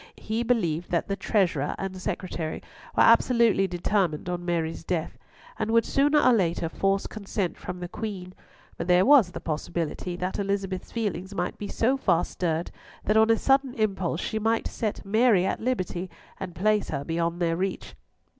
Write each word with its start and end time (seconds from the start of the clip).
He 0.17 0.41
believed 0.41 0.89
that 0.89 1.07
the 1.07 1.15
Treasurer 1.15 1.75
and 1.77 1.95
Secretary 2.01 2.63
were 2.97 3.03
absolutely 3.03 3.67
determined 3.67 4.29
on 4.29 4.43
Mary's 4.43 4.83
death, 4.83 5.15
and 5.59 5.69
would 5.69 5.85
sooner 5.85 6.19
or 6.19 6.33
later 6.33 6.69
force 6.69 7.05
consent 7.05 7.55
from 7.55 7.79
the 7.79 7.87
Queen; 7.87 8.33
but 8.77 8.87
there 8.87 9.05
was 9.05 9.29
the 9.29 9.39
possibility 9.39 10.15
that 10.15 10.39
Elizabeth's 10.39 10.91
feelings 10.91 11.35
might 11.35 11.59
be 11.59 11.67
so 11.67 11.97
far 11.97 12.25
stirred 12.25 12.71
that 13.03 13.15
on 13.15 13.29
a 13.29 13.37
sudden 13.37 13.75
impulse 13.75 14.21
she 14.21 14.39
might 14.39 14.67
set 14.67 15.05
Mary 15.05 15.45
at 15.45 15.59
liberty, 15.61 16.09
and 16.39 16.55
place 16.55 16.89
her 16.89 17.03
beyond 17.03 17.39
their 17.39 17.55
reach. 17.55 17.93